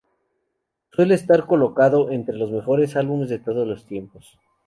[0.89, 4.39] Suele estar colocado entre los mejores álbumes de todos los tiempos.